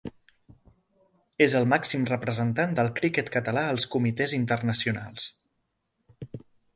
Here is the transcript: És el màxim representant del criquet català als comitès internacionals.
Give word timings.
És 1.45 1.55
el 1.59 1.67
màxim 1.73 2.07
representant 2.11 2.73
del 2.79 2.89
criquet 3.01 3.31
català 3.35 3.65
als 3.75 3.87
comitès 3.97 4.33
internacionals. 4.39 5.29